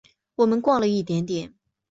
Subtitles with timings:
[0.37, 1.53] 我们逛了一点点